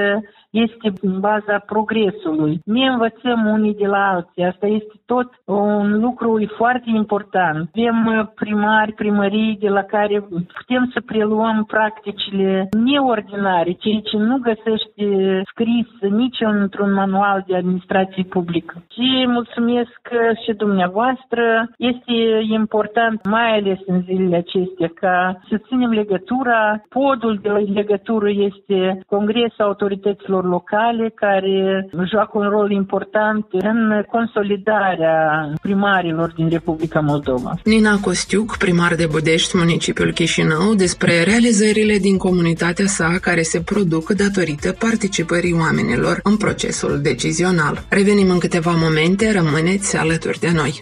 [0.50, 2.60] este în baza progresului.
[2.64, 4.44] Ne învățăm unii de la alții.
[4.44, 7.70] Asta este tot un lucru foarte important.
[7.74, 10.20] Avem uh, primari, primării de la care
[10.56, 15.04] putem să preluăm practicile neordinare, ceea ce nu găsește
[15.44, 18.82] scris nici într-un manual de administrație publică.
[18.92, 20.00] Și mulțumesc
[20.44, 21.70] și dumneavoastră.
[21.76, 22.12] Este
[22.50, 26.82] important, mai ales în zilele acestea, ca să ținem legătura.
[26.88, 36.32] Podul de legătură este Congresul Autorităților Locale, care joacă un rol important în consolidarea primarilor
[36.36, 37.54] din Republica Moldova.
[37.64, 44.10] Nina Costiuc, primar de Budești, municipiul Chișinău, despre realizările din comunitatea sa care se produc
[44.10, 47.84] datorită participării oamenilor în procesul decizional.
[47.88, 50.80] Revenim în câteva momente, rămâneți alături de noi.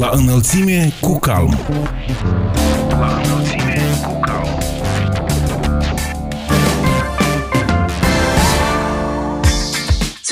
[0.00, 1.54] La înălțime cu calm.
[2.88, 3.51] La înălțime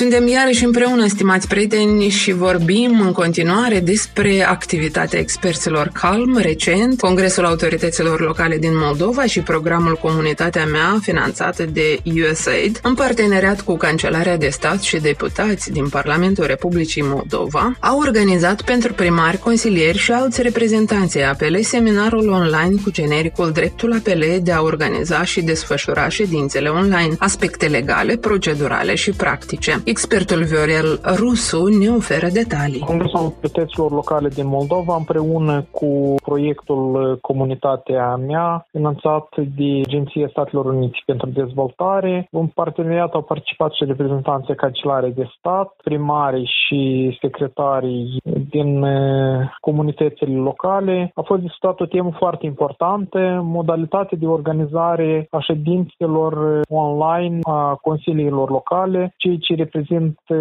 [0.01, 6.37] Suntem iarăși împreună, stimați prieteni, și vorbim în continuare despre activitatea experților Calm.
[6.37, 13.61] Recent, Congresul Autorităților Locale din Moldova și programul Comunitatea mea, finanțat de USAID, în parteneriat
[13.61, 19.97] cu Cancelarea de Stat și deputați din Parlamentul Republicii Moldova, au organizat pentru primari, consilieri
[19.97, 25.41] și alți reprezentanți ai APL seminarul online cu genericul Dreptul APL de a organiza și
[25.41, 29.81] desfășura ședințele online, aspecte legale, procedurale și practice.
[29.95, 32.79] Expertul Viorel Rusu ne oferă detalii.
[32.79, 39.27] Congresul Autorităților Locale din Moldova împreună cu proiectul Comunitatea mea, finanțat
[39.57, 42.27] de Agenția Statelor Unite pentru Dezvoltare.
[42.31, 46.81] În parteneriat au participat și reprezentanții Cancelare de Stat, primarii și
[47.21, 51.11] secretarii din eh, comunitățile locale.
[51.15, 58.49] A fost discutat o temă foarte importantă, modalitatea de organizare a ședințelor online a consiliilor
[58.49, 60.35] locale, ceea ce reprezintă reprezintă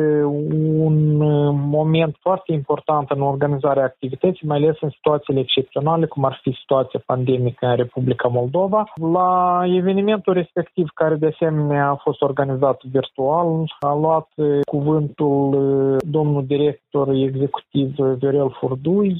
[0.85, 6.41] un uh, moment foarte important în organizarea activității, mai ales în situațiile excepționale, cum ar
[6.43, 8.85] fi situația pandemică în Republica Moldova.
[9.13, 13.47] La evenimentul respectiv, care de asemenea a fost organizat virtual,
[13.81, 19.17] a luat uh, cuvântul uh, domnul director executiv Viorel Furdui,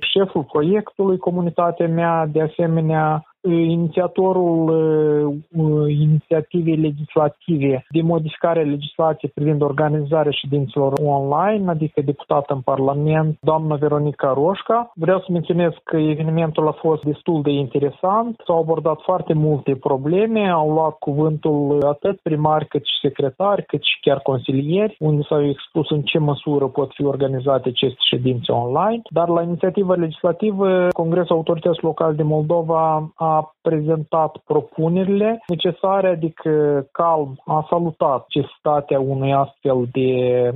[0.00, 9.62] șeful proiectului Comunitatea mea, de asemenea inițiatorul uh, inițiativei legislative de modificare a legislației privind
[9.62, 14.90] organizarea ședințelor online, adică deputată în Parlament, doamna Veronica Roșca.
[14.94, 20.48] Vreau să menționez că evenimentul a fost destul de interesant, s-au abordat foarte multe probleme,
[20.48, 25.90] au luat cuvântul atât primari cât și secretari, cât și chiar consilieri, unde s-au expus
[25.90, 29.02] în ce măsură pot fi organizate aceste ședințe online.
[29.10, 36.50] Dar la inițiativa legislativă, Congresul Autorităților Locale de Moldova a prezentat propunerile necesare, adică
[36.92, 40.10] Calm a salutat necesitatea unui astfel de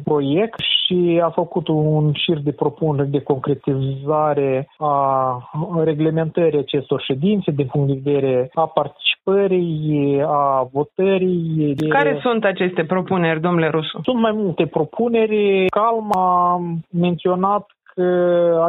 [0.05, 5.39] proiect și a făcut un șir de propuneri de concretizare a
[5.85, 11.75] reglementării acestor ședințe din punct de vedere a participării, a votării.
[11.75, 11.87] De...
[11.87, 14.01] Care sunt aceste propuneri, domnule Rusu?
[14.03, 15.67] Sunt mai multe propuneri.
[15.67, 18.07] Calm a menționat că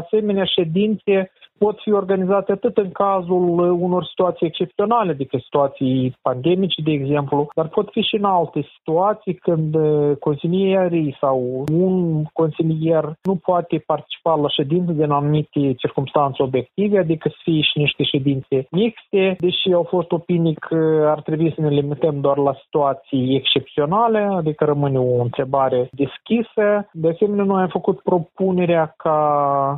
[0.04, 1.32] asemenea ședințe
[1.66, 3.44] pot fi organizate atât în cazul
[3.88, 9.34] unor situații excepționale, adică situații pandemice, de exemplu, dar pot fi și în alte situații
[9.34, 17.00] când uh, consilierii sau un consilier nu poate participa la ședințe din anumite circunstanțe obiective,
[17.00, 21.62] adică să fie și niște ședințe mixte, deși au fost opinii că ar trebui să
[21.62, 26.90] ne limităm doar la situații excepționale, adică rămâne o întrebare deschisă.
[26.92, 29.18] De asemenea, noi am făcut propunerea ca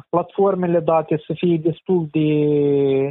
[0.10, 3.10] platformele date să fie destul de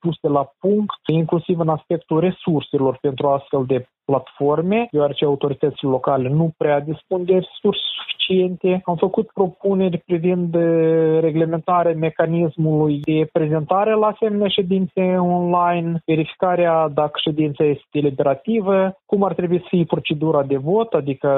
[0.00, 6.50] puse la punct, inclusiv în aspectul resurselor pentru astfel de platforme, deoarece autoritățile locale nu
[6.56, 8.82] prea dispun de resurse suficiente.
[8.84, 10.54] Am făcut propuneri privind
[11.20, 19.34] reglementarea mecanismului de prezentare la asemenea ședințe online, verificarea dacă ședința este deliberativă, cum ar
[19.34, 21.28] trebui să fie procedura de vot, adică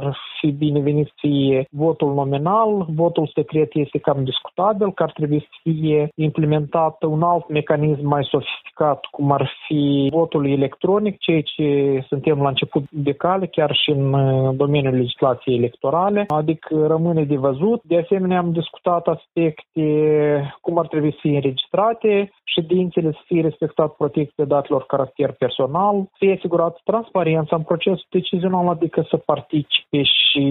[0.00, 5.40] ar fi binevenit să fie votul nominal, votul secret este cam discutabil, că ar trebui
[5.40, 11.66] să fie implementat un alt mecanism mai sofisticat, cum ar fi votul electronic, ceea ce
[12.08, 14.16] suntem la început de cale, chiar și în
[14.56, 17.80] domeniul legislației electorale adică rămâne de văzut.
[17.82, 19.84] De asemenea, am discutat aspecte
[20.60, 26.16] cum ar trebui să fie înregistrate ședințele, să fie respectat protecția datelor caracter personal, să
[26.18, 30.46] fie asigurat transparența în procesul decizional, adică să participe și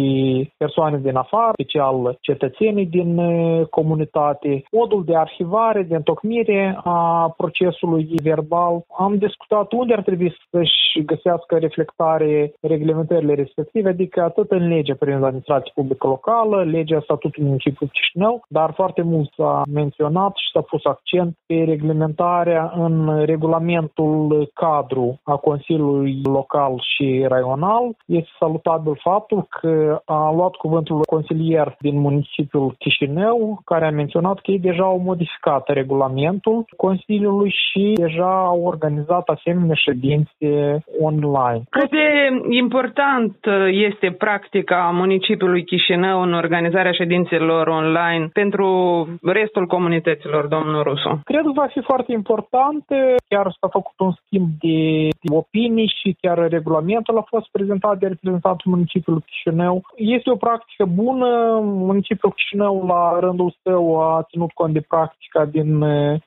[0.58, 3.22] persoane din afară, special cetățenii din
[3.70, 8.76] comunitate, modul de arhivare, de întocmire a procesului verbal.
[8.98, 15.24] Am discutat unde ar trebui să-și găsească reflectare reglementările respective, adică atât în legea privind
[15.24, 20.86] administrație publică locală, legea statutului municipiului Chișinău, dar foarte mult s-a menționat și s-a pus
[20.86, 27.86] accent pe reglementarea în regulamentul cadru a Consiliului Local și Raional.
[28.06, 34.52] Este salutabil faptul că a luat cuvântul consilier din municipiul Chișinău, care a menționat că
[34.52, 41.64] ei deja au modificat regulamentul Consiliului și deja au organizat asemenea ședințe online.
[41.70, 42.08] Cât de
[42.50, 43.36] important
[43.70, 48.68] este practica municipiului Chișinău în organizarea ședințelor online pentru
[49.24, 51.20] restul comunităților, domnul Rusu?
[51.24, 52.86] Cred că va fi foarte important.
[53.28, 58.72] Chiar s-a făcut un schimb de opinii și chiar regulamentul a fost prezentat de reprezentantul
[58.72, 59.82] municipiului Chișinău.
[59.96, 61.60] Este o practică bună.
[61.64, 66.20] Municipiul Chișinău, la rândul său, a ținut cont de practica din uh,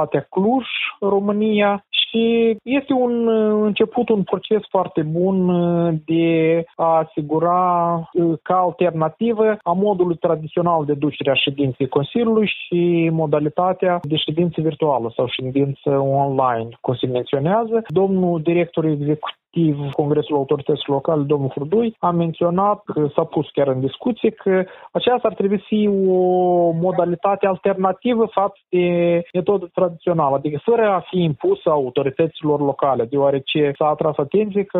[0.00, 0.66] municipalitatea Cluj,
[1.00, 3.28] România și este un
[3.64, 10.84] început un proces foarte bun uh, de a asigura uh, ca alternativă a modului tradițional
[10.84, 17.06] de ducere a ședinței Consiliului și modalitatea de ședință virtuală sau ședință online, cum se
[17.06, 17.82] menționează.
[17.88, 23.68] Domnul director executiv respectiv Congresul Autorităților Locale, domnul Hurdui, a menționat, că s-a pus chiar
[23.68, 28.86] în discuție, că aceasta ar trebui să fie o modalitate alternativă față de
[29.32, 34.78] metodă tradițională, adică fără a fi impusă autorităților locale, deoarece s-a atras atenție că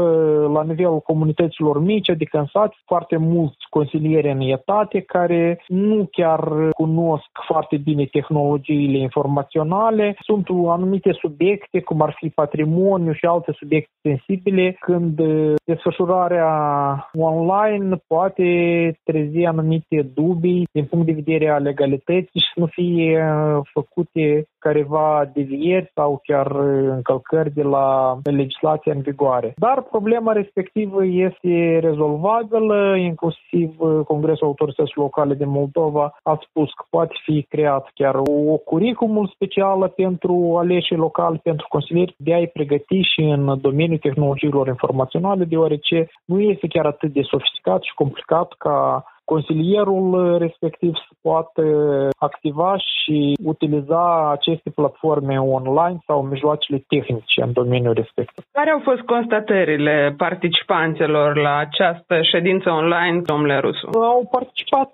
[0.52, 6.70] la nivelul comunităților mici, adică în sat, foarte mulți consilieri în etate care nu chiar
[6.70, 13.90] cunosc foarte bine tehnologiile informaționale, sunt anumite subiecte, cum ar fi patrimoniu și alte subiecte
[14.02, 16.50] sensibile, zile când uh, desfășurarea
[17.12, 18.44] online poate
[19.04, 24.44] trezi anumite dubii din punct de vedere a legalității și să nu fie uh, făcute
[24.58, 29.54] careva devieri sau chiar uh, încălcări de la legislația în vigoare.
[29.56, 37.14] Dar problema respectivă este rezolvabilă, inclusiv Congresul Autorităților Locale din Moldova a spus că poate
[37.24, 43.20] fi creat chiar o curriculum specială pentru aleșii locali, pentru consilieri de a-i pregăti și
[43.20, 49.04] în domeniul tehnologiei tehnologiilor informaționale, deoarece nu este chiar atât de sofisticat și complicat ca
[49.32, 51.62] consilierul respectiv să poată
[52.18, 58.44] activa și utiliza aceste platforme online sau mijloacele tehnice în domeniul respectiv.
[58.52, 63.86] Care au fost constatările participanților la această ședință online, domnule Rusu?
[64.14, 64.92] Au participat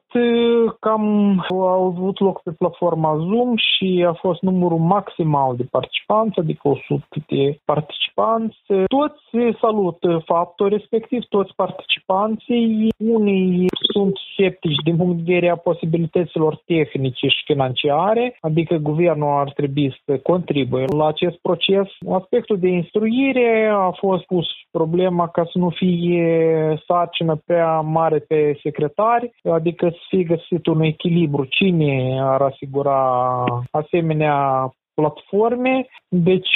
[0.80, 1.04] cam,
[1.50, 7.04] au avut loc pe platforma Zoom și a fost numărul maximal de participanți, adică 100
[7.26, 8.56] de participanți.
[8.98, 12.88] Toți salută faptul respectiv, toți participanții.
[12.98, 19.52] Unii sunt sceptici din punct de vedere a posibilităților tehnice și financiare, adică guvernul ar
[19.52, 21.86] trebui să contribuie la acest proces.
[22.12, 28.58] Aspectul de instruire a fost pus problema ca să nu fie sarcină prea mare pe
[28.62, 31.44] secretari, adică să fie găsit un echilibru.
[31.44, 32.98] Cine ar asigura
[33.70, 34.70] asemenea
[35.00, 35.86] platforme.
[36.08, 36.52] Deci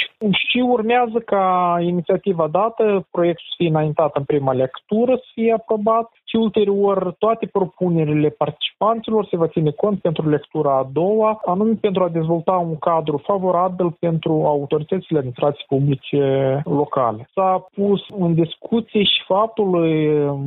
[0.49, 6.09] și urmează ca inițiativa dată, proiectul să fie înaintat în prima lectură, să fie aprobat
[6.31, 12.03] și ulterior toate propunerile participanților se va ține cont pentru lectura a doua, anume pentru
[12.03, 16.21] a dezvolta un cadru favorabil pentru autoritățile administrației publice
[16.65, 17.29] locale.
[17.33, 19.87] S-a pus în discuție și faptul,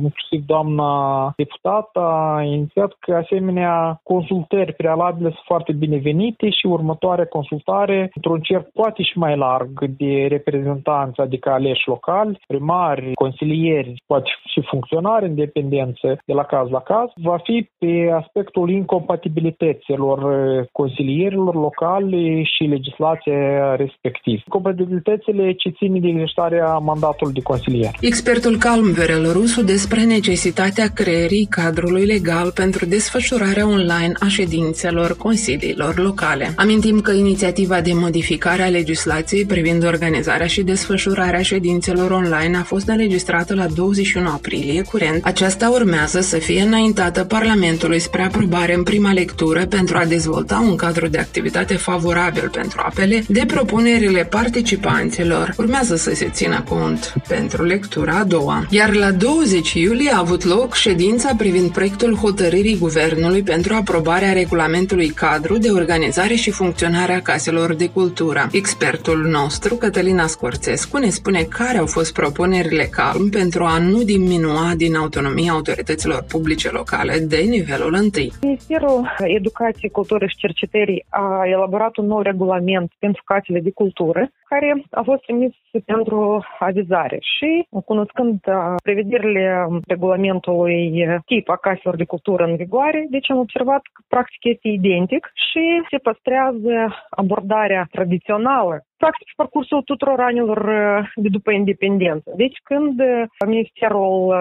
[0.03, 0.91] inclusiv doamna
[1.37, 8.67] deputată a inițiat că asemenea consultări prealabile sunt foarte binevenite și următoarea consultare într-un cerc
[8.73, 15.74] poate și mai larg de reprezentanți, adică aleși locali, primari, consilieri, poate și funcționari independenți
[15.75, 22.63] independență de la caz la caz va fi pe aspectul incompatibilităților eh, consilierilor locale și
[22.63, 24.43] legislația respectiv.
[24.47, 27.91] Compatibilitățile ce țin de exercitarea mandatului de consilier.
[28.01, 35.93] Expertul Calm Verel Rusu despre necesitatea creării cadrului legal pentru desfășurarea online a ședințelor consiliilor
[35.97, 36.45] locale.
[36.57, 42.87] Amintim că inițiativa de modificare a legislației privind organizarea și desfășurarea ședințelor online a fost
[42.87, 45.25] înregistrată la 21 aprilie curent.
[45.25, 50.65] Aceasta Lista urmează să fie înaintată Parlamentului spre aprobare în prima lectură pentru a dezvolta
[50.69, 55.53] un cadru de activitate favorabil pentru apele de propunerile participanților.
[55.57, 58.65] Urmează să se țină cont pentru lectura a doua.
[58.69, 65.07] Iar la 20 iulie a avut loc ședința privind proiectul hotărârii Guvernului pentru aprobarea regulamentului
[65.07, 68.47] cadru de organizare și funcționare a caselor de cultură.
[68.51, 74.73] Expertul nostru, Cătălina Scorțescu, ne spune care au fost propunerile calm pentru a nu diminua
[74.75, 78.01] din autonomia autorităților publice locale de nivelul 1.
[78.41, 78.99] Ministerul
[79.39, 81.25] Educației, Culturii și Cercetării a
[81.55, 85.53] elaborat un nou regulament pentru casele de cultură, care a fost trimis
[85.85, 88.39] pentru avizare și, cunoscând
[88.83, 94.67] prevederile regulamentului tip a caselor de cultură în vigoare, deci am observat că practic este
[94.67, 96.75] identic și se păstrează
[97.09, 98.75] abordarea tradițională
[99.05, 102.29] practic parcursul tuturor anilor uh, de după independență.
[102.35, 104.35] Deci când uh, Ministerul uh,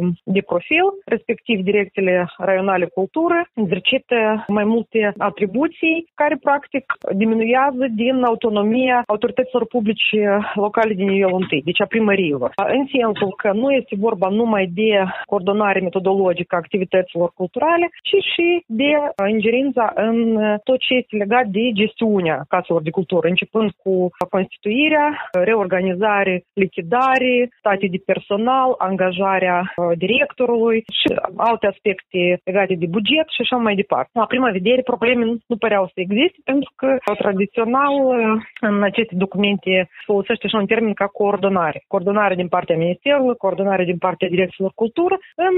[0.00, 6.84] um, de Profil, respectiv direcțiile raionale cultură, exercită mai multe atribuții care practic
[7.22, 10.20] diminuează din autonomia autorităților publice
[10.54, 12.50] locale din nivelul 1, deci a primăriilor.
[12.78, 14.90] În sensul că nu este vorba numai de
[15.24, 18.90] coordonare metodologică a activităților culturale, ci și de
[19.28, 20.18] ingerința în
[20.64, 23.97] tot ce este legat de gestiunea caselor de cultură, începând cu
[24.34, 33.26] constituirea, reorganizare, lichidare, state de personal, angajarea uh, directorului și alte aspecte legate de buget
[33.34, 34.10] și așa mai departe.
[34.12, 36.88] La prima vedere, probleme nu păreau să existe pentru că
[37.18, 41.78] tradițional uh, în aceste documente folosește și un termen ca coordonare.
[41.86, 45.16] Coordonare din partea Ministerului, coordonare din partea Direcțiilor Cultură.
[45.48, 45.56] În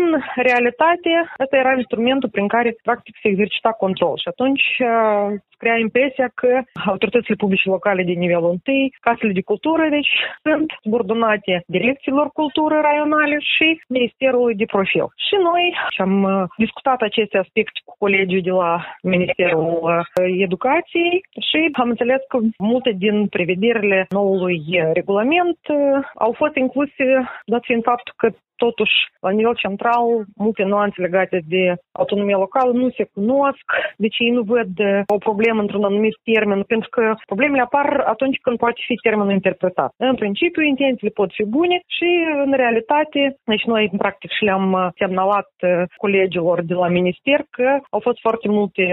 [0.48, 1.10] realitate,
[1.42, 6.50] ăsta era instrumentul prin care practic se exercita control și atunci uh, crea impresia că
[6.92, 10.12] autoritățile publice locale din nivelul 1, casele de cultură, deci
[10.46, 15.06] sunt subordonate direcțiilor cultură raionale și Ministerului de Profil.
[15.26, 15.64] Și noi
[16.04, 20.00] am uh, discutat aceste aspecte cu colegii de la Ministerul uh,
[20.46, 21.14] Educației
[21.48, 24.60] și am înțeles că multe din prevederile noului
[24.92, 25.78] regulament uh,
[26.14, 27.06] au fost incluse,
[27.52, 28.28] dat fiind faptul că
[28.64, 28.96] totuși,
[29.26, 30.06] la nivel central,
[30.44, 31.64] multe nuanțe legate de
[32.00, 33.66] autonomia locală nu se cunosc,
[34.04, 34.72] deci ei nu văd
[35.16, 39.90] o problemă într-un anumit termen, pentru că problemele apar atunci când poate fi termenul interpretat.
[39.96, 42.08] În principiu, intențiile pot fi bune și,
[42.44, 45.50] în realitate, deci noi, practic, și le-am semnalat
[45.96, 48.84] colegilor de la minister că au fost foarte multe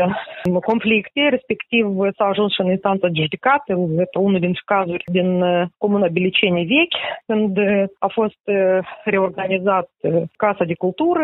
[0.69, 1.85] conflicte, respectiv
[2.17, 3.71] s-a ajuns și în instanță de judecată,
[4.27, 5.29] unul dintre cazuri din
[5.77, 7.57] Comuna Biliceni Vechi, când
[7.99, 8.41] a fost
[9.03, 11.23] reorganizat organizat uh, Casa de Cultură,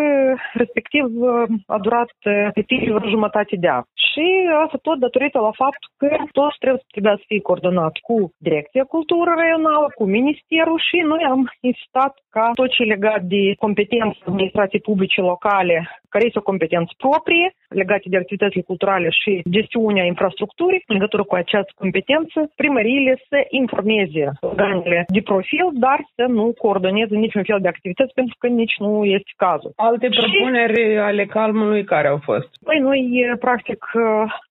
[0.53, 3.83] respectiv uh, a durat uh, vreo jumătate de an.
[4.13, 4.25] Și
[4.63, 9.31] asta tot datorită la faptul că toți trebuie, trebuia să fie coordonat cu Direcția Cultură
[9.41, 15.21] Regională, cu Ministerul și noi am insistat ca tot ce legat de competențe administrației publice
[15.21, 15.77] locale,
[16.13, 17.47] care este o competență proprie,
[17.81, 24.23] legate de activitățile culturale și gestiunea infrastructurii, în legătură cu această competență, primăriile să informeze
[24.39, 29.05] organele de profil, dar să nu coordoneze niciun fel de activități, pentru că nici nu
[29.17, 29.71] este cazul.
[29.75, 30.97] Alte propuneri și...
[30.97, 32.49] ale calmului care au fost?
[32.63, 32.99] Păi noi,
[33.39, 33.79] practic,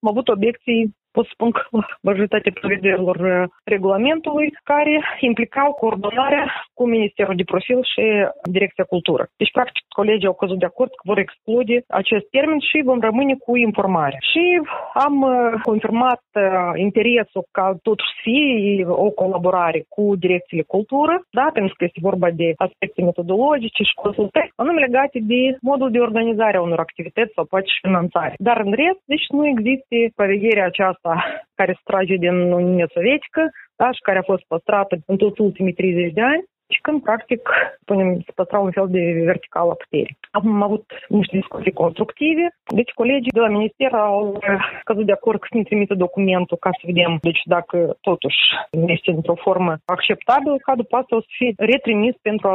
[0.01, 1.63] am avut obiecții pot spun că
[2.09, 6.45] majoritatea prevederilor uh, regulamentului care implicau coordonarea
[6.75, 8.05] cu Ministerul de Profil și
[8.57, 9.23] Direcția Cultură.
[9.37, 13.35] Deci, practic, colegii au căzut de acord că vor exclude acest termen și vom rămâne
[13.47, 14.17] cu informare.
[14.31, 14.45] Și
[15.07, 16.43] am uh, confirmat uh,
[16.75, 22.29] interesul ca totuși să fie o colaborare cu direcțiile cultură, da, pentru că este vorba
[22.31, 27.45] de aspecte metodologice și consultări, anume legate de modul de organizare a unor activități sau
[27.45, 28.35] poate și finanțare.
[28.39, 33.51] Dar în rest, deci nu există prevederea aceasta asta care se trage din Uniunea Sovietică,
[33.77, 36.45] da, și care a fost păstrată în toți ultimii 30 de ani
[36.75, 37.43] și când, practic,
[37.85, 40.17] punem, se păstra un fel de vertical a puterii.
[40.31, 42.45] Am avut niște discuții constructive,
[42.81, 44.39] deci colegii de la minister au
[44.85, 48.41] căzut de acord că să ne trimită documentul ca să vedem, deci dacă totuși
[48.97, 52.49] este într-o formă acceptabilă, ca după asta o să fie retrimis pentru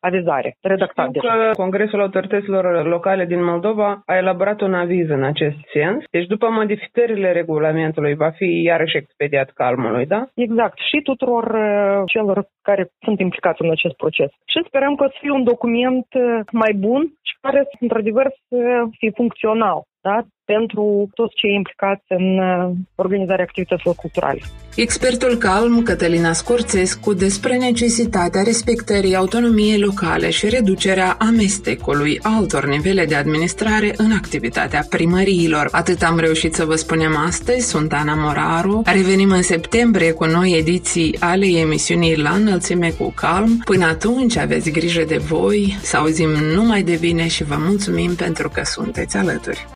[0.00, 1.08] avizare, redactat.
[1.08, 6.26] Știu că Congresul Autorităților Locale din Moldova a elaborat un aviz în acest sens, deci
[6.26, 10.26] după modificările regulamentului va fi iarăși expediat calmului, da?
[10.34, 10.78] Exact.
[10.78, 14.30] Și tuturor uh, celor care sunt implicați în acest proces.
[14.44, 19.10] Și sperăm că să fie un document uh, mai bun și care, într-adevăr, să fie
[19.10, 20.26] funcțional da?
[20.54, 24.40] pentru toți cei implicați în uh, organizarea activităților culturale.
[24.76, 33.14] Expertul calm Cătălina Scorțescu despre necesitatea respectării autonomiei locale și reducerea amestecului altor nivele de
[33.14, 35.68] administrare în activitatea primăriilor.
[35.70, 38.82] Atât am reușit să vă spunem astăzi, sunt Ana Moraru.
[38.84, 43.60] Revenim în septembrie cu noi ediții ale emisiunii La înălțime cu calm.
[43.64, 48.48] Până atunci aveți grijă de voi, să auzim numai de bine și vă mulțumim pentru
[48.48, 49.75] că sunteți alături.